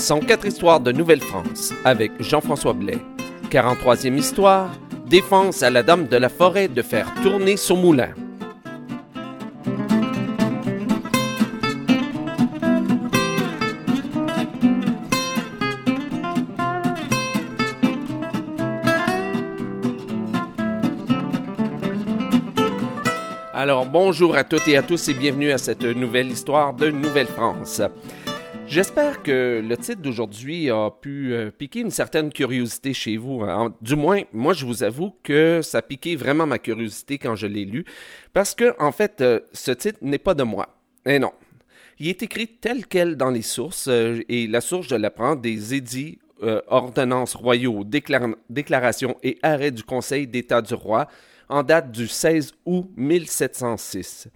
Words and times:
sont 0.00 0.20
quatre 0.20 0.46
histoires 0.46 0.80
de 0.80 0.92
Nouvelle-France 0.92 1.74
avec 1.84 2.12
Jean-François 2.20 2.72
Blais. 2.72 2.98
43e 3.50 4.16
histoire, 4.16 4.70
défense 5.06 5.62
à 5.62 5.68
la 5.68 5.82
dame 5.82 6.06
de 6.06 6.16
la 6.16 6.30
forêt 6.30 6.68
de 6.68 6.80
faire 6.80 7.12
tourner 7.22 7.58
son 7.58 7.76
moulin. 7.76 8.08
Alors 23.52 23.84
bonjour 23.84 24.34
à 24.34 24.44
toutes 24.44 24.66
et 24.68 24.78
à 24.78 24.82
tous 24.82 25.10
et 25.10 25.14
bienvenue 25.14 25.52
à 25.52 25.58
cette 25.58 25.84
nouvelle 25.84 26.28
histoire 26.28 26.72
de 26.72 26.90
Nouvelle-France. 26.90 27.82
J'espère 28.70 29.24
que 29.24 29.60
le 29.68 29.76
titre 29.76 30.00
d'aujourd'hui 30.00 30.70
a 30.70 30.92
pu 30.92 31.32
euh, 31.32 31.50
piquer 31.50 31.80
une 31.80 31.90
certaine 31.90 32.32
curiosité 32.32 32.94
chez 32.94 33.16
vous. 33.16 33.42
Hein. 33.42 33.74
Du 33.80 33.96
moins, 33.96 34.22
moi, 34.32 34.52
je 34.52 34.64
vous 34.64 34.84
avoue 34.84 35.12
que 35.24 35.60
ça 35.60 35.82
piqué 35.82 36.14
vraiment 36.14 36.46
ma 36.46 36.60
curiosité 36.60 37.18
quand 37.18 37.34
je 37.34 37.48
l'ai 37.48 37.64
lu, 37.64 37.84
parce 38.32 38.54
que, 38.54 38.76
en 38.78 38.92
fait, 38.92 39.22
euh, 39.22 39.40
ce 39.52 39.72
titre 39.72 39.98
n'est 40.02 40.20
pas 40.20 40.34
de 40.34 40.44
moi. 40.44 40.68
Et 41.04 41.18
non. 41.18 41.32
Il 41.98 42.06
est 42.06 42.22
écrit 42.22 42.46
tel 42.46 42.86
quel 42.86 43.16
dans 43.16 43.30
les 43.30 43.42
sources, 43.42 43.88
euh, 43.88 44.20
et 44.28 44.46
la 44.46 44.60
source, 44.60 44.86
je 44.86 44.94
l'apprends, 44.94 45.34
des 45.34 45.74
édits, 45.74 46.20
ordonnances 46.68 47.34
royaux, 47.34 47.84
déclarations 47.84 49.16
et 49.22 49.36
arrêts 49.42 49.72
du 49.72 49.82
Conseil 49.82 50.28
d'État 50.28 50.62
du 50.62 50.72
roi, 50.74 51.08
en 51.48 51.64
date 51.64 51.90
du 51.90 52.06
16 52.06 52.52
août 52.64 52.88
1706. 52.96 54.28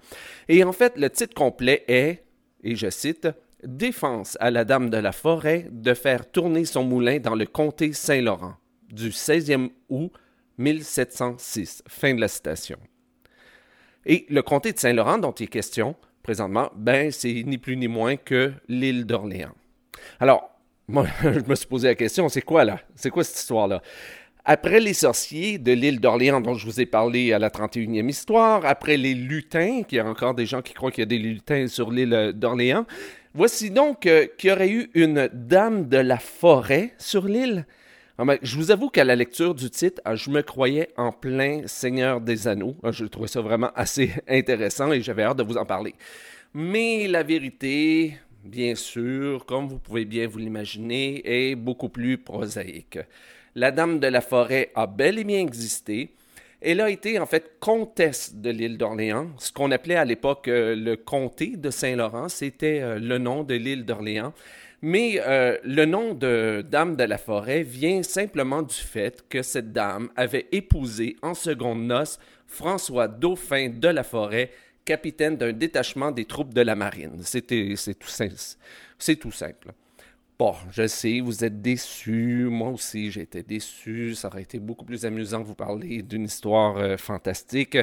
Et 0.49 0.65
en 0.65 0.73
fait, 0.73 0.99
le 0.99 1.09
titre 1.09 1.35
complet 1.35 1.85
est, 1.87 2.25
et 2.65 2.77
je 2.77 2.91
cite, 2.91 3.29
Défense 3.67 4.37
à 4.41 4.51
la 4.51 4.65
Dame 4.65 4.91
de 4.91 4.97
la 4.97 5.13
Forêt 5.13 5.67
de 5.71 5.95
faire 5.95 6.31
tourner 6.31 6.65
son 6.65 6.85
moulin 6.85 7.19
dans 7.19 7.35
le 7.35 7.47
comté 7.47 7.93
Saint-Laurent, 7.93 8.55
du 8.93 9.11
16e 9.11 9.71
août 9.89 10.13
1706. 10.59 11.83
Fin 11.89 12.15
de 12.15 12.21
la 12.21 12.29
citation. 12.29 12.79
Et 14.07 14.27
le 14.29 14.43
comté 14.43 14.73
de 14.73 14.79
Saint-Laurent 14.79 15.19
dont 15.19 15.33
il 15.33 15.45
est 15.45 15.49
question 15.49 15.97
présentement, 16.23 16.71
ben, 16.75 17.11
c'est 17.11 17.43
ni 17.47 17.59
plus 17.59 17.77
ni 17.77 17.87
moins 17.87 18.17
que 18.17 18.53
l'île 18.69 19.05
d'Orléans. 19.05 19.55
Alors, 20.21 20.51
moi, 20.89 21.07
je 21.23 21.49
me 21.49 21.55
suis 21.55 21.67
posé 21.67 21.89
la 21.89 21.95
question, 21.95 22.29
c'est 22.29 22.43
quoi 22.43 22.65
là? 22.65 22.81
C'est 22.95 23.11
quoi 23.11 23.25
cette 23.25 23.39
histoire-là? 23.39 23.83
Après 24.47 24.79
les 24.79 24.93
sorciers 24.93 25.57
de 25.57 25.73
l'île 25.73 26.01
d'Orléans 26.01 26.43
dont 26.43 26.55
je 26.55 26.67
vous 26.67 26.79
ai 26.79 26.85
parlé 26.85 27.33
à 27.33 27.39
la 27.39 27.49
31e 27.49 28.09
histoire, 28.11 28.67
après 28.67 28.99
les 28.99 29.15
lutins, 29.15 29.83
qu'il 29.85 29.97
y 29.97 30.01
a 30.01 30.07
encore 30.07 30.35
des 30.35 30.45
gens 30.45 30.61
qui 30.61 30.75
croient 30.75 30.91
qu'il 30.91 31.01
y 31.01 31.03
a 31.03 31.07
des 31.07 31.19
lutins 31.19 31.67
sur 31.67 31.91
l'île 31.91 32.33
d'Orléans, 32.35 32.85
Voici 33.37 33.73
donc 33.73 34.07
euh, 34.07 34.29
qu'il 34.39 34.51
y 34.51 34.53
aurait 34.53 34.71
eu 34.71 34.91
une 34.95 35.29
dame 35.33 35.89
de 35.89 35.97
la 35.97 36.19
forêt 36.19 36.95
sur 36.99 37.27
l'île. 37.27 37.67
Ah, 38.17 38.23
je 38.43 38.57
vous 38.57 38.71
avoue 38.71 38.91
qu'à 38.91 39.03
la 39.03 39.17
lecture 39.17 39.57
du 39.57 39.69
titre, 39.71 40.01
ah, 40.05 40.15
je 40.15 40.31
me 40.31 40.41
croyais 40.41 40.91
en 40.97 41.11
plein 41.11 41.63
Seigneur 41.67 42.21
des 42.21 42.47
Anneaux. 42.47 42.77
Ah, 42.85 42.93
je 42.93 43.05
trouvais 43.07 43.27
ça 43.27 43.41
vraiment 43.41 43.73
assez 43.75 44.13
intéressant 44.29 44.93
et 44.93 45.03
j'avais 45.03 45.25
hâte 45.25 45.39
de 45.39 45.43
vous 45.43 45.57
en 45.57 45.67
parler. 45.67 45.97
Mais 46.55 47.09
la 47.09 47.25
vérité, 47.25 48.17
bien 48.45 48.77
sûr, 48.77 49.45
comme 49.47 49.67
vous 49.67 49.81
pouvez 49.81 50.05
bien 50.05 50.29
vous 50.29 50.39
l'imaginer, 50.39 51.21
est 51.25 51.57
beaucoup 51.57 51.89
plus 51.89 52.19
prosaïque. 52.19 53.01
La 53.57 53.73
dame 53.73 53.99
de 53.99 54.07
la 54.07 54.21
forêt 54.21 54.71
a 54.77 54.87
bel 54.87 55.19
et 55.19 55.25
bien 55.25 55.41
existé, 55.41 56.15
elle 56.65 56.81
a 56.81 56.89
été 56.89 57.19
en 57.19 57.27
fait 57.27 57.57
comtesse 57.61 58.35
de 58.35 58.51
l'île 58.51 58.79
d'Orléans, 58.79 59.29
ce 59.39 59.53
qu'on 59.53 59.71
appelait 59.71 59.97
à 59.97 60.05
l'époque 60.05 60.49
euh, 60.49 60.75
le 60.75 60.97
comté 60.97 61.57
de 61.57 61.71
Saint-Laurent, 61.71 62.29
c'était 62.29 62.81
euh, 62.81 62.99
le 62.99 63.19
nom 63.19 63.45
de 63.45 63.55
l'île 63.55 63.85
d'Orléans. 63.85 64.33
Mais 64.81 65.21
euh, 65.27 65.57
le 65.63 65.85
nom 65.85 66.15
de 66.15 66.65
Dame 66.69 66.97
de 66.97 67.05
la 67.05 67.17
Forêt 67.19 67.63
vient 67.63 68.03
simplement 68.03 68.63
du 68.63 68.75
fait 68.75 69.25
que 69.29 69.43
cette 69.43 69.73
dame 69.73 70.11
avait 70.17 70.47
épousé 70.53 71.17
en 71.23 71.35
seconde 71.35 71.85
noces 71.85 72.19
François 72.47 73.09
Dauphin 73.09 73.71
de 73.71 73.89
la 73.89 74.03
Forêt, 74.03 74.51
capitaine 74.85 75.37
d'un 75.37 75.53
détachement 75.53 76.11
des 76.11 76.27
troupes 76.27 76.53
de 76.53 76.61
la 76.61 76.75
marine. 76.75 77.21
C'est 77.23 77.47
tout 79.17 79.33
simple. 79.33 79.69
Bon, 80.37 80.53
je 80.73 80.89
sais, 80.89 81.21
vous 81.21 81.45
êtes 81.45 81.63
déçus. 81.63 82.49
Moi 82.51 82.71
aussi, 82.71 83.13
j'ai 83.13 83.21
été 83.21 83.45
déçu. 83.45 84.17
Ça 84.17 84.27
aurait 84.27 84.43
été 84.43 84.59
beaucoup 84.59 84.85
plus 84.85 85.07
amusant 85.07 85.39
de 85.39 85.45
vous 85.45 85.55
parler 85.55 86.03
d'une 86.03 86.25
histoire 86.25 86.77
euh, 86.77 86.97
fantastique. 86.97 87.79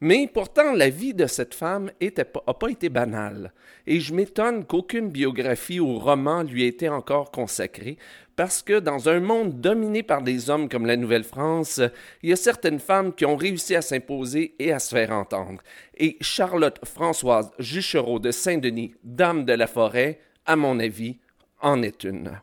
Mais 0.00 0.26
pourtant, 0.26 0.72
la 0.72 0.90
vie 0.90 1.14
de 1.14 1.28
cette 1.28 1.54
femme 1.54 1.92
n'a 2.02 2.24
pas, 2.24 2.68
été 2.68 2.88
banale. 2.88 3.52
Et 3.86 4.00
je 4.00 4.12
m'étonne 4.12 4.64
qu'aucune 4.64 5.08
biographie 5.08 5.78
ou 5.78 6.00
roman 6.00 6.42
lui 6.42 6.64
ait 6.64 6.68
été 6.68 6.88
encore 6.88 7.30
consacrée, 7.30 7.96
parce 8.34 8.60
que 8.60 8.80
dans 8.80 9.08
un 9.08 9.20
monde 9.20 9.60
dominé 9.60 10.02
par 10.02 10.22
des 10.22 10.50
hommes 10.50 10.68
comme 10.68 10.86
la 10.86 10.96
Nouvelle-France, 10.96 11.80
il 12.24 12.30
y 12.30 12.32
a 12.32 12.36
certaines 12.36 12.80
femmes 12.80 13.14
qui 13.14 13.24
ont 13.24 13.36
réussi 13.36 13.76
à 13.76 13.82
s'imposer 13.82 14.56
et 14.58 14.72
à 14.72 14.80
se 14.80 14.92
faire 14.92 15.12
entendre. 15.12 15.62
Et 15.96 16.16
Charlotte 16.20 16.84
Françoise 16.84 17.52
Juchereau 17.60 18.18
de 18.18 18.32
Saint-Denis, 18.32 18.94
dame 19.04 19.44
de 19.44 19.52
la 19.52 19.68
forêt, 19.68 20.18
à 20.44 20.56
mon 20.56 20.80
avis, 20.80 21.18
en 21.64 21.82
est 21.82 22.04
une. 22.04 22.38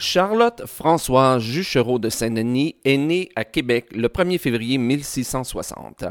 Charlotte 0.00 0.64
Françoise 0.64 1.42
Juchereau 1.42 1.98
de 1.98 2.08
Saint-Denis 2.08 2.74
est 2.86 2.96
née 2.96 3.28
à 3.36 3.44
Québec 3.44 3.88
le 3.94 4.08
1er 4.08 4.38
février 4.38 4.78
1660. 4.78 6.04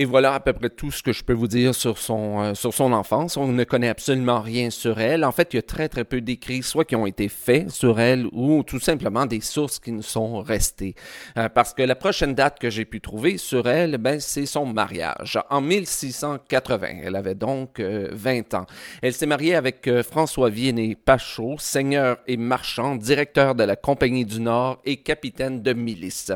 Et 0.00 0.04
voilà 0.04 0.34
à 0.34 0.38
peu 0.38 0.52
près 0.52 0.70
tout 0.70 0.92
ce 0.92 1.02
que 1.02 1.12
je 1.12 1.24
peux 1.24 1.32
vous 1.32 1.48
dire 1.48 1.74
sur 1.74 1.98
son, 1.98 2.40
euh, 2.40 2.54
sur 2.54 2.72
son 2.72 2.92
enfance. 2.92 3.36
On 3.36 3.48
ne 3.48 3.64
connaît 3.64 3.88
absolument 3.88 4.40
rien 4.40 4.70
sur 4.70 5.00
elle. 5.00 5.24
En 5.24 5.32
fait, 5.32 5.52
il 5.52 5.56
y 5.56 5.58
a 5.58 5.62
très 5.62 5.88
très 5.88 6.04
peu 6.04 6.20
d'écrits, 6.20 6.62
soit 6.62 6.84
qui 6.84 6.94
ont 6.94 7.04
été 7.04 7.28
faits 7.28 7.68
sur 7.68 7.98
elle, 7.98 8.28
ou 8.30 8.62
tout 8.62 8.78
simplement 8.78 9.26
des 9.26 9.40
sources 9.40 9.80
qui 9.80 9.90
nous 9.90 10.02
sont 10.02 10.40
restées. 10.40 10.94
Euh, 11.36 11.48
parce 11.48 11.74
que 11.74 11.82
la 11.82 11.96
prochaine 11.96 12.36
date 12.36 12.60
que 12.60 12.70
j'ai 12.70 12.84
pu 12.84 13.00
trouver 13.00 13.38
sur 13.38 13.68
elle, 13.68 13.98
ben, 13.98 14.20
c'est 14.20 14.46
son 14.46 14.66
mariage. 14.66 15.36
En 15.50 15.60
1680, 15.60 17.00
elle 17.02 17.16
avait 17.16 17.34
donc 17.34 17.80
20 17.80 17.82
euh, 17.82 18.56
ans. 18.56 18.66
Elle 19.02 19.14
s'est 19.14 19.26
mariée 19.26 19.56
avec 19.56 19.90
François 20.02 20.48
Viennet 20.48 20.94
Pachot, 20.94 21.56
seigneur 21.58 22.18
et 22.28 22.36
marchand, 22.36 22.94
directeur 22.94 23.56
de 23.56 23.64
la 23.64 23.74
Compagnie 23.74 24.24
du 24.24 24.38
Nord 24.38 24.80
et 24.84 24.98
capitaine 24.98 25.60
de 25.60 25.72
milice. 25.72 26.30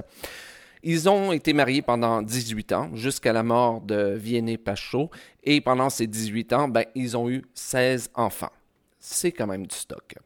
Ils 0.82 1.08
ont 1.08 1.32
été 1.32 1.52
mariés 1.52 1.82
pendant 1.82 2.22
18 2.22 2.72
ans, 2.72 2.90
jusqu'à 2.94 3.32
la 3.32 3.42
mort 3.42 3.80
de 3.80 4.14
Viennet 4.16 4.58
Pachot, 4.58 5.10
et 5.44 5.60
pendant 5.60 5.90
ces 5.90 6.06
18 6.06 6.52
ans, 6.52 6.68
ben, 6.68 6.84
ils 6.94 7.16
ont 7.16 7.30
eu 7.30 7.42
16 7.54 8.10
enfants. 8.14 8.52
C'est 8.98 9.32
quand 9.32 9.46
même 9.46 9.66
du 9.66 9.76
stock. 9.76 10.16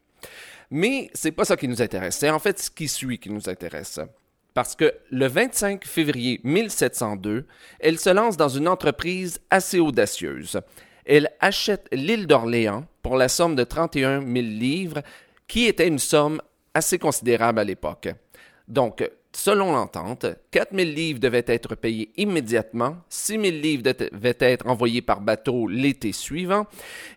Mais 0.70 1.10
c'est 1.14 1.32
pas 1.32 1.44
ça 1.44 1.56
qui 1.56 1.68
nous 1.68 1.80
intéresse. 1.82 2.16
C'est 2.16 2.30
en 2.30 2.38
fait 2.38 2.58
ce 2.58 2.70
qui 2.70 2.88
suit 2.88 3.18
qui 3.18 3.30
nous 3.30 3.48
intéresse. 3.48 4.00
Parce 4.54 4.74
que 4.74 4.94
le 5.10 5.26
25 5.26 5.84
février 5.84 6.40
1702, 6.42 7.46
elle 7.78 7.98
se 7.98 8.10
lance 8.10 8.38
dans 8.38 8.48
une 8.48 8.68
entreprise 8.68 9.40
assez 9.50 9.78
audacieuse. 9.78 10.60
Elle 11.04 11.30
achète 11.40 11.86
l'île 11.92 12.26
d'Orléans 12.26 12.86
pour 13.02 13.16
la 13.16 13.28
somme 13.28 13.54
de 13.54 13.64
31 13.64 14.20
000 14.20 14.32
livres, 14.32 15.02
qui 15.46 15.66
était 15.66 15.86
une 15.86 15.98
somme 15.98 16.40
assez 16.72 16.98
considérable 16.98 17.58
à 17.60 17.64
l'époque. 17.64 18.08
Donc, 18.68 19.08
Selon 19.36 19.72
l'entente, 19.72 20.24
4 20.50 20.74
000 20.74 20.88
livres 20.88 21.20
devaient 21.20 21.44
être 21.46 21.74
payés 21.74 22.10
immédiatement, 22.16 22.96
6 23.10 23.32
000 23.32 23.42
livres 23.42 23.82
devaient 23.82 24.36
être 24.40 24.66
envoyés 24.66 25.02
par 25.02 25.20
bateau 25.20 25.68
l'été 25.68 26.12
suivant, 26.12 26.66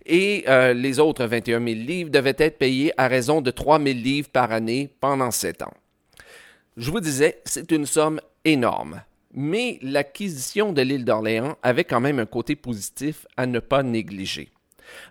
et 0.05 0.43
euh, 0.49 0.73
les 0.73 0.99
autres 0.99 1.25
21 1.25 1.65
000 1.65 1.79
livres 1.79 2.09
devaient 2.11 2.35
être 2.37 2.57
payés 2.57 2.91
à 2.97 3.07
raison 3.07 3.39
de 3.39 3.51
3 3.51 3.79
000 3.79 3.97
livres 3.97 4.27
par 4.27 4.51
année 4.51 4.93
pendant 4.99 5.31
7 5.31 5.61
ans. 5.61 5.73
Je 6.75 6.91
vous 6.91 6.99
disais, 6.99 7.41
c'est 7.45 7.71
une 7.71 7.85
somme 7.85 8.19
énorme, 8.43 9.01
mais 9.33 9.79
l'acquisition 9.81 10.73
de 10.73 10.81
l'île 10.81 11.05
d'Orléans 11.05 11.55
avait 11.63 11.85
quand 11.85 12.01
même 12.01 12.19
un 12.19 12.25
côté 12.25 12.57
positif 12.57 13.25
à 13.37 13.45
ne 13.45 13.59
pas 13.59 13.81
négliger. 13.81 14.51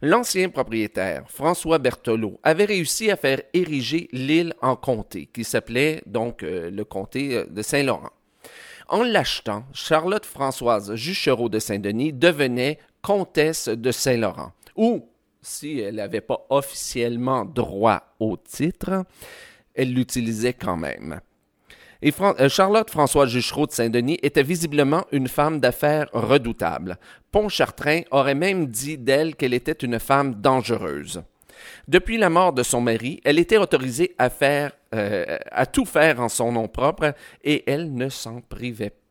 L'ancien 0.02 0.48
propriétaire, 0.48 1.24
François 1.28 1.78
Berthelot, 1.78 2.38
avait 2.42 2.64
réussi 2.64 3.10
à 3.10 3.16
faire 3.16 3.40
ériger 3.52 4.08
l'île 4.12 4.54
en 4.62 4.76
comté, 4.76 5.26
qui 5.32 5.44
s'appelait 5.44 6.02
donc 6.06 6.42
euh, 6.42 6.70
le 6.70 6.84
comté 6.84 7.36
euh, 7.36 7.44
de 7.48 7.62
Saint-Laurent. 7.62 8.10
En 8.88 9.02
l'achetant, 9.02 9.64
Charlotte 9.72 10.24
Françoise 10.24 10.94
Juchereau 10.94 11.48
de 11.48 11.58
Saint-Denis 11.58 12.12
devenait 12.12 12.78
comtesse 13.02 13.68
de 13.68 13.90
Saint-Laurent, 13.90 14.52
ou, 14.76 15.06
si 15.42 15.80
elle 15.80 15.96
n'avait 15.96 16.20
pas 16.20 16.46
officiellement 16.48 17.44
droit 17.44 18.02
au 18.18 18.36
titre, 18.36 19.04
elle 19.74 19.92
l'utilisait 19.92 20.54
quand 20.54 20.76
même. 20.76 21.20
Et 22.00 22.12
euh, 22.20 22.48
Charlotte 22.48 22.90
Françoise 22.90 23.30
Juchereau 23.30 23.66
de 23.66 23.72
Saint-Denis 23.72 24.18
était 24.22 24.42
visiblement 24.42 25.04
une 25.10 25.26
femme 25.26 25.58
d'affaires 25.58 26.08
redoutable. 26.12 26.96
Pontchartrain 27.32 28.02
aurait 28.12 28.36
même 28.36 28.66
dit 28.66 28.98
d'elle 28.98 29.34
qu'elle 29.34 29.54
était 29.54 29.72
une 29.72 29.98
femme 29.98 30.36
dangereuse. 30.36 31.22
Depuis 31.88 32.16
la 32.16 32.30
mort 32.30 32.52
de 32.52 32.62
son 32.62 32.80
mari, 32.80 33.20
elle 33.24 33.40
était 33.40 33.56
autorisée 33.56 34.14
à 34.16 34.30
faire, 34.30 34.72
euh, 34.94 35.38
à 35.50 35.66
tout 35.66 35.84
faire 35.84 36.20
en 36.20 36.28
son 36.28 36.52
nom 36.52 36.68
propre, 36.68 37.14
et 37.42 37.64
elle 37.68 37.92
ne 37.92 38.08
s'en 38.08 38.40
privait 38.42 38.90
pas 38.90 39.07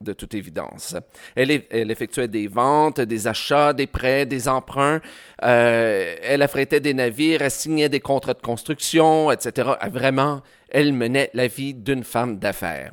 de 0.00 0.12
toute 0.12 0.34
évidence. 0.34 0.94
Elle, 1.34 1.50
effectuait 1.90 2.28
des 2.28 2.48
ventes, 2.48 3.00
des 3.00 3.26
achats, 3.26 3.72
des 3.72 3.86
prêts, 3.86 4.26
des 4.26 4.48
emprunts. 4.48 5.00
Euh, 5.42 6.16
elle 6.22 6.42
affrétait 6.42 6.80
des 6.80 6.94
navires, 6.94 7.42
elle 7.42 7.50
signait 7.50 7.88
des 7.88 8.00
contrats 8.00 8.34
de 8.34 8.42
construction, 8.42 9.30
etc. 9.30 9.70
Vraiment, 9.90 10.42
elle 10.68 10.92
menait 10.92 11.30
la 11.34 11.46
vie 11.46 11.74
d'une 11.74 12.04
femme 12.04 12.38
d'affaires. 12.38 12.92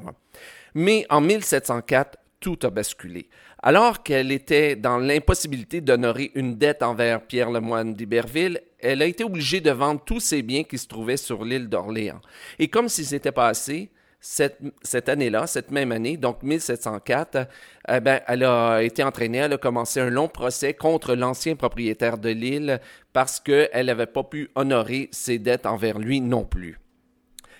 Mais 0.74 1.06
en 1.10 1.22
1704, 1.22 2.18
tout 2.40 2.60
a 2.64 2.70
basculé. 2.70 3.30
Alors 3.62 4.04
qu'elle 4.04 4.32
était 4.32 4.76
dans 4.76 4.98
l'impossibilité 4.98 5.80
d'honorer 5.80 6.32
une 6.36 6.58
dette 6.58 6.84
envers 6.84 7.22
Pierre 7.22 7.50
Lemoine 7.50 7.94
d'Iberville, 7.94 8.62
elle 8.80 9.02
a 9.02 9.06
été 9.06 9.24
obligée 9.24 9.62
de 9.62 9.72
vendre 9.72 10.02
tous 10.06 10.20
ses 10.20 10.42
biens 10.42 10.64
qui 10.64 10.78
se 10.78 10.88
trouvaient 10.88 11.16
sur 11.16 11.46
l'île 11.46 11.70
d'Orléans. 11.70 12.20
Et 12.60 12.68
comme 12.68 12.90
si 12.90 13.06
c'était 13.06 13.32
passé, 13.32 13.90
cette, 14.24 15.10
année-là, 15.10 15.48
cette 15.48 15.70
même 15.70 15.92
année, 15.92 16.16
donc 16.16 16.44
1704, 16.44 17.46
eh 17.90 18.00
ben, 18.00 18.22
elle 18.26 18.46
a 18.46 18.82
été 18.82 19.04
entraînée, 19.04 19.40
elle 19.40 19.54
a 19.54 19.58
commencé 19.58 20.00
un 20.00 20.10
long 20.10 20.30
procès 20.30 20.74
contre 20.74 21.14
l'ancien 21.14 21.58
propriétaire 21.58 22.18
de 22.18 22.30
l'île 22.30 22.80
parce 23.12 23.42
qu'elle 23.42 23.86
n'avait 23.86 24.06
pas 24.06 24.24
pu 24.24 24.50
honorer 24.56 25.10
ses 25.12 25.40
dettes 25.40 25.66
envers 25.66 26.00
lui 26.00 26.22
non 26.22 26.46
plus. 26.46 26.80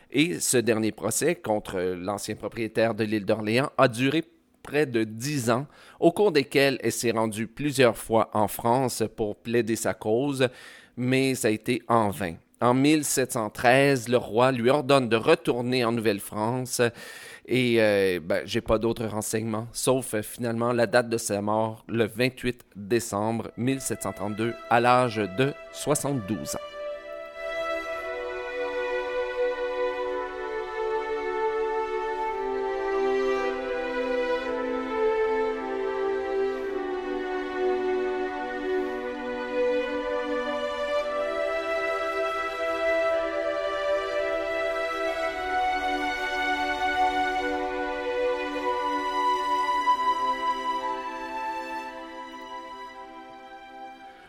Et 0.10 0.40
ce 0.40 0.56
dernier 0.56 0.94
procès 0.94 1.36
contre 1.36 1.82
l'ancien 1.82 2.36
propriétaire 2.36 2.96
de 2.96 3.04
l'île 3.04 3.26
d'Orléans 3.26 3.72
a 3.78 3.90
duré 3.90 4.24
près 4.62 4.86
de 4.86 5.04
dix 5.04 5.50
ans, 5.50 5.68
au 6.00 6.14
cours 6.14 6.32
desquels 6.32 6.80
elle 6.82 6.94
s'est 6.94 7.12
rendue 7.12 7.48
plusieurs 7.48 7.98
fois 7.98 8.30
en 8.32 8.48
France 8.48 9.04
pour 9.18 9.36
plaider 9.36 9.76
sa 9.76 9.94
cause, 9.94 10.48
mais 10.96 11.36
ça 11.36 11.50
a 11.50 11.52
été 11.52 11.82
en 11.90 12.10
vain. 12.10 12.36
En 12.64 12.74
1713, 12.74 14.08
le 14.08 14.16
roi 14.16 14.54
lui 14.54 14.70
ordonne 14.70 15.10
de 15.10 15.18
retourner 15.18 15.84
en 15.84 15.92
Nouvelle-France 15.92 16.80
et 17.46 17.76
euh, 17.82 18.22
ben, 18.24 18.42
j'ai 18.46 18.62
pas 18.62 18.78
d'autres 18.78 19.06
renseignements, 19.06 19.68
sauf 19.74 20.14
euh, 20.14 20.22
finalement 20.22 20.72
la 20.72 20.88
date 20.88 21.10
de 21.10 21.18
sa 21.18 21.42
mort, 21.42 21.84
le 21.90 22.08
28 22.08 22.62
décembre 22.78 23.52
1732, 23.58 24.54
à 24.70 24.80
l'âge 24.80 25.18
de 25.38 25.52
72 25.74 26.56
ans. 26.56 26.83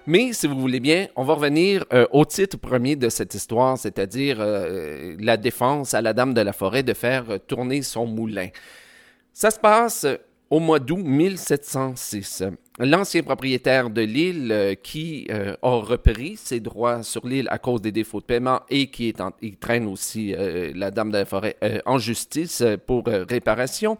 Mais 0.06 0.32
si 0.34 0.46
vous 0.46 0.60
voulez 0.60 0.80
bien, 0.80 1.08
on 1.16 1.24
va 1.24 1.34
revenir 1.34 1.84
euh, 1.92 2.06
au 2.12 2.24
titre 2.24 2.58
premier 2.58 2.94
de 2.94 3.08
cette 3.08 3.34
histoire, 3.34 3.78
c'est-à-dire 3.78 4.36
euh, 4.40 5.16
la 5.18 5.36
défense 5.36 5.94
à 5.94 6.02
la 6.02 6.12
Dame 6.12 6.34
de 6.34 6.42
la 6.42 6.52
Forêt 6.52 6.82
de 6.82 6.92
faire 6.92 7.24
tourner 7.46 7.80
son 7.82 8.06
moulin. 8.06 8.48
Ça 9.32 9.50
se 9.50 9.58
passe 9.58 10.06
au 10.54 10.60
mois 10.60 10.78
d'août 10.78 11.02
1706. 11.02 12.44
L'ancien 12.78 13.24
propriétaire 13.24 13.90
de 13.90 14.02
l'île 14.02 14.52
euh, 14.52 14.74
qui 14.76 15.26
euh, 15.30 15.56
a 15.62 15.70
repris 15.80 16.36
ses 16.36 16.60
droits 16.60 17.02
sur 17.02 17.26
l'île 17.26 17.48
à 17.50 17.58
cause 17.58 17.82
des 17.82 17.90
défauts 17.90 18.20
de 18.20 18.24
paiement 18.24 18.60
et 18.70 18.86
qui 18.86 19.08
est 19.08 19.20
traîne 19.58 19.88
aussi 19.88 20.32
euh, 20.32 20.70
la 20.76 20.92
Dame 20.92 21.10
de 21.10 21.18
la 21.18 21.24
Forêt 21.24 21.56
en 21.86 21.98
justice 21.98 22.62
pour 22.86 23.06
réparation. 23.06 23.98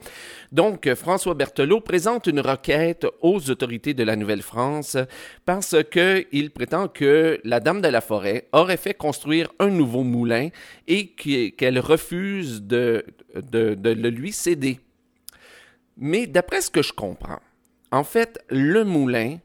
Donc, 0.52 0.92
François 0.94 1.34
Berthelot 1.34 1.80
présente 1.80 2.28
une 2.28 2.38
requête 2.38 3.04
aux 3.20 3.50
autorités 3.50 3.94
de 3.94 4.04
la 4.04 4.14
Nouvelle-France 4.14 4.96
parce 5.44 5.74
qu'il 5.90 6.52
prétend 6.52 6.86
que 6.86 7.40
la 7.42 7.58
Dame 7.58 7.80
de 7.80 7.88
la 7.88 8.00
Forêt 8.00 8.46
aurait 8.52 8.76
fait 8.76 8.94
construire 8.94 9.52
un 9.58 9.70
nouveau 9.70 10.04
moulin 10.04 10.50
et 10.86 11.08
qu'elle 11.08 11.80
refuse 11.80 12.62
de 12.62 13.04
le 13.34 14.08
lui 14.10 14.30
céder. 14.30 14.78
Mais 15.96 16.26
d'après 16.26 16.61
ce 16.61 16.70
que 16.70 16.82
je 16.82 16.93
comprends, 16.93 17.41
en 17.93 18.05
fait, 18.05 18.41
le 18.49 18.85
moulin, 18.85 19.38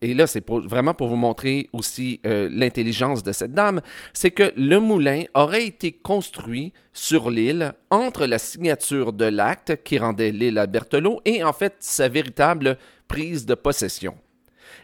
et 0.00 0.14
là 0.14 0.26
c'est 0.26 0.44
vraiment 0.48 0.94
pour 0.94 1.08
vous 1.08 1.16
montrer 1.16 1.68
aussi 1.72 2.20
euh, 2.26 2.48
l'intelligence 2.50 3.22
de 3.22 3.30
cette 3.32 3.54
dame, 3.54 3.80
c'est 4.12 4.32
que 4.32 4.52
le 4.56 4.78
moulin 4.80 5.24
aurait 5.34 5.66
été 5.66 5.92
construit 5.92 6.72
sur 6.92 7.30
l'île 7.30 7.74
entre 7.90 8.26
la 8.26 8.38
signature 8.38 9.12
de 9.12 9.26
l'acte 9.26 9.82
qui 9.84 9.98
rendait 9.98 10.32
l'île 10.32 10.58
à 10.58 10.66
Berthelot 10.66 11.20
et 11.24 11.44
en 11.44 11.52
fait 11.52 11.76
sa 11.78 12.08
véritable 12.08 12.76
prise 13.06 13.46
de 13.46 13.54
possession. 13.54 14.16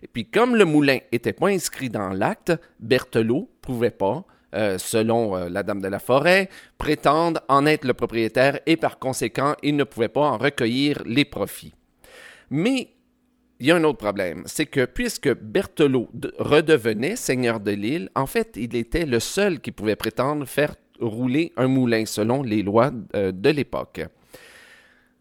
Et 0.03 0.07
puis 0.07 0.25
comme 0.25 0.55
le 0.55 0.65
moulin 0.65 0.99
n'était 1.13 1.33
pas 1.33 1.49
inscrit 1.49 1.91
dans 1.91 2.11
l'acte, 2.11 2.53
Berthelot 2.79 3.51
pouvait 3.61 3.91
pas, 3.91 4.25
euh, 4.55 4.79
selon 4.79 5.37
euh, 5.37 5.49
la 5.49 5.63
Dame 5.63 5.81
de 5.81 5.89
la 5.89 5.99
Forêt, 5.99 6.49
prétendre 6.79 7.41
en 7.49 7.67
être 7.67 7.85
le 7.85 7.95
propriétaire 7.95 8.61
et 8.67 8.77
par 8.77 8.99
conséquent, 8.99 9.55
il 9.63 9.77
ne 9.77 9.85
pouvait 9.85 10.09
pas 10.09 10.23
en 10.23 10.39
recueillir 10.39 11.03
les 11.05 11.25
profits. 11.25 11.75
Mais 12.51 12.89
il 13.61 13.67
y 13.67 13.71
a 13.73 13.77
un 13.77 13.85
autre 13.85 13.99
problème, 13.99 14.43
c'est 14.47 14.67
que 14.67 14.85
puisque 14.85 15.35
Berthelot 15.35 16.09
redevenait 16.39 17.17
seigneur 17.17 17.61
de 17.61 17.73
l'île, 17.73 18.09
en 18.15 18.27
fait, 18.27 18.53
il 18.57 18.75
était 18.77 19.05
le 19.05 19.21
seul 19.21 19.61
qui 19.61 19.73
pouvait 19.73 19.97
prétendre 19.97 20.47
faire 20.47 20.77
rouler 21.01 21.53
un 21.57 21.69
moulin 21.69 22.07
selon 22.07 22.43
les 22.43 22.63
lois 22.63 22.91
euh, 23.15 23.33
de 23.33 23.51
l'époque. 23.51 24.01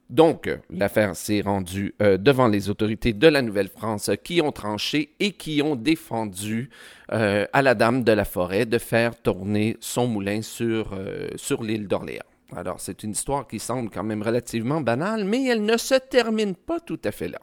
Donc, 0.09 0.49
l'affaire 0.69 1.15
s'est 1.15 1.41
rendue 1.41 1.93
euh, 2.01 2.17
devant 2.17 2.47
les 2.47 2.69
autorités 2.69 3.13
de 3.13 3.27
la 3.27 3.41
Nouvelle-France 3.41 4.11
qui 4.23 4.41
ont 4.41 4.51
tranché 4.51 5.13
et 5.19 5.33
qui 5.33 5.61
ont 5.61 5.75
défendu 5.75 6.69
euh, 7.11 7.45
à 7.51 7.61
la 7.61 7.75
Dame 7.75 8.03
de 8.03 8.11
la 8.13 8.23
Forêt 8.23 8.65
de 8.65 8.77
faire 8.77 9.15
tourner 9.21 9.75
son 9.81 10.07
moulin 10.07 10.41
sur, 10.41 10.97
sur 11.35 11.63
l'île 11.63 11.87
d'Orléans. 11.87 12.23
Alors, 12.55 12.79
c'est 12.79 13.03
une 13.03 13.11
histoire 13.11 13.47
qui 13.47 13.59
semble 13.59 13.89
quand 13.89 14.03
même 14.03 14.23
relativement 14.23 14.79
banale, 14.79 15.25
mais 15.25 15.45
elle 15.45 15.65
ne 15.65 15.75
se 15.75 15.95
termine 15.95 16.55
pas 16.55 16.79
tout 16.79 16.99
à 17.03 17.11
fait 17.11 17.27
là. 17.27 17.39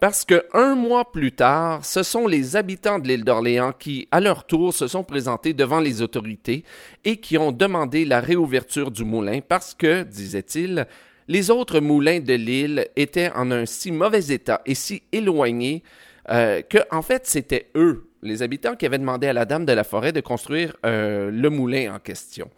Parce 0.00 0.24
que 0.24 0.46
un 0.54 0.76
mois 0.76 1.12
plus 1.12 1.32
tard, 1.32 1.84
ce 1.84 2.02
sont 2.02 2.26
les 2.26 2.56
habitants 2.56 2.98
de 2.98 3.06
l'île 3.06 3.22
d'Orléans 3.22 3.72
qui, 3.78 4.08
à 4.10 4.20
leur 4.20 4.46
tour, 4.46 4.72
se 4.72 4.88
sont 4.88 5.04
présentés 5.04 5.52
devant 5.52 5.78
les 5.78 6.00
autorités 6.00 6.64
et 7.04 7.18
qui 7.18 7.36
ont 7.36 7.52
demandé 7.52 8.06
la 8.06 8.20
réouverture 8.20 8.90
du 8.90 9.04
moulin 9.04 9.40
parce 9.46 9.74
que, 9.74 10.02
disaient-ils, 10.02 10.86
les 11.30 11.48
autres 11.48 11.78
moulins 11.78 12.18
de 12.18 12.34
l'île 12.34 12.88
étaient 12.96 13.30
en 13.30 13.52
un 13.52 13.64
si 13.64 13.92
mauvais 13.92 14.26
état 14.30 14.62
et 14.66 14.74
si 14.74 15.02
éloignés 15.12 15.84
euh, 16.28 16.60
que, 16.60 16.78
en 16.90 17.02
fait, 17.02 17.24
c'était 17.24 17.68
eux, 17.76 18.08
les 18.20 18.42
habitants, 18.42 18.74
qui 18.74 18.84
avaient 18.84 18.98
demandé 18.98 19.28
à 19.28 19.32
la 19.32 19.44
Dame 19.44 19.64
de 19.64 19.72
la 19.72 19.84
Forêt 19.84 20.12
de 20.12 20.20
construire 20.20 20.76
euh, 20.84 21.30
le 21.30 21.48
moulin 21.48 21.94
en 21.94 22.00
question 22.00 22.50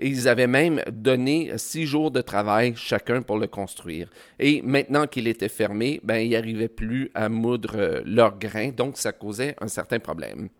ils 0.00 0.28
avaient 0.28 0.46
même 0.46 0.80
donné 0.92 1.50
six 1.56 1.84
jours 1.84 2.12
de 2.12 2.20
travail 2.20 2.74
chacun 2.76 3.20
pour 3.20 3.36
le 3.36 3.48
construire. 3.48 4.08
Et 4.38 4.62
maintenant 4.62 5.08
qu'il 5.08 5.26
était 5.26 5.48
fermé, 5.48 6.00
ben, 6.04 6.18
ils 6.18 6.30
n'arrivaient 6.30 6.68
plus 6.68 7.10
à 7.14 7.28
moudre 7.28 7.72
euh, 7.74 8.00
leurs 8.04 8.38
grains, 8.38 8.68
donc 8.68 8.96
ça 8.96 9.10
causait 9.10 9.56
un 9.60 9.66
certain 9.66 9.98
problème. 9.98 10.50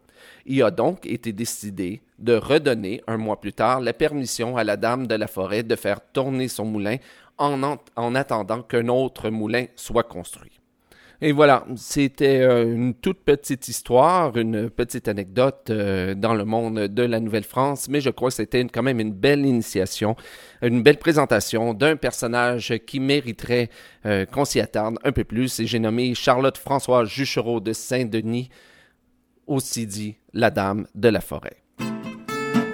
Il 0.49 0.63
a 0.63 0.71
donc 0.71 1.07
été 1.07 1.33
décidé 1.33 2.01
de 2.19 2.35
redonner, 2.35 3.03
un 3.07 3.19
mois 3.19 3.39
plus 3.39 3.53
tard, 3.53 3.81
la 3.81 3.93
permission 3.93 4.57
à 4.57 4.65
la 4.65 4.79
dame 4.79 5.07
de 5.07 5.15
la 5.15 5.27
forêt 5.27 5.63
de 5.63 5.77
faire 5.77 6.01
tourner 6.13 6.49
son 6.49 6.65
moulin 6.65 6.97
en, 7.37 7.77
en 7.97 8.15
attendant 8.15 8.63
qu'un 8.63 8.89
autre 8.89 9.29
moulin 9.29 9.67
soit 9.77 10.05
construit. 10.05 10.59
Et 11.21 11.33
voilà, 11.33 11.67
c'était 11.77 12.41
euh, 12.43 12.73
une 12.73 12.95
toute 12.95 13.19
petite 13.25 13.67
histoire, 13.69 14.37
une 14.37 14.71
petite 14.71 15.09
anecdote 15.09 15.67
euh, 15.69 16.15
dans 16.15 16.33
le 16.33 16.45
monde 16.45 16.79
de 16.79 17.03
la 17.03 17.19
Nouvelle-France, 17.19 17.89
mais 17.89 18.01
je 18.01 18.09
crois 18.09 18.31
que 18.31 18.37
c'était 18.37 18.65
quand 18.65 18.85
même 18.85 19.01
une 19.01 19.13
belle 19.13 19.45
initiation, 19.45 20.15
une 20.63 20.83
belle 20.83 20.99
présentation 20.99 21.75
d'un 21.75 21.97
personnage 21.97 22.73
qui 22.87 23.01
mériterait 23.01 23.69
euh, 24.07 24.27
qu'on 24.27 24.45
s'y 24.45 24.61
attarde 24.61 24.99
un 25.03 25.11
peu 25.11 25.25
plus. 25.25 25.59
Et 25.59 25.67
j'ai 25.67 25.81
nommé 25.81 26.15
Charlotte 26.15 26.57
François 26.57 27.05
Juchereau 27.05 27.59
de 27.59 27.73
Saint-Denis, 27.73 28.49
aussi 29.49 29.87
dit 29.87 30.17
la 30.33 30.51
Dame 30.51 30.87
de 30.95 31.09
la 31.09 31.21
Forêt. 31.21 31.57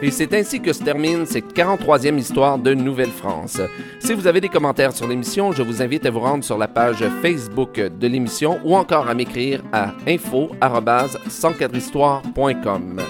Et 0.02 0.10
c'est 0.10 0.34
ainsi 0.34 0.60
que 0.60 0.74
se 0.74 0.82
termine 0.82 1.24
cette 1.24 1.56
43e 1.56 2.18
histoire 2.18 2.58
de 2.58 2.74
Nouvelle-France. 2.74 3.62
Si 4.00 4.12
vous 4.12 4.26
avez 4.26 4.42
des 4.42 4.50
commentaires 4.50 4.94
sur 4.94 5.08
l'émission, 5.08 5.52
je 5.52 5.62
vous 5.62 5.80
invite 5.80 6.04
à 6.04 6.10
vous 6.10 6.20
rendre 6.20 6.44
sur 6.44 6.58
la 6.58 6.68
page 6.68 7.02
Facebook 7.22 7.80
de 7.80 8.06
l'émission 8.06 8.60
ou 8.64 8.76
encore 8.76 9.08
à 9.08 9.14
m'écrire 9.14 9.64
à 9.72 9.94
info-104histoire.com. 10.06 13.00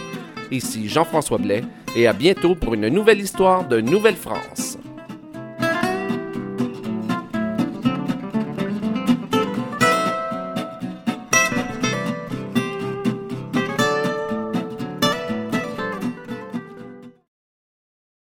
Ici 0.53 0.89
Jean-François 0.89 1.39
Blais 1.39 1.65
et 1.97 2.07
à 2.07 2.13
bientôt 2.13 2.55
pour 2.55 2.75
une 2.75 2.87
nouvelle 2.89 3.21
histoire 3.21 3.67
de 3.67 3.81
Nouvelle-France. 3.81 4.79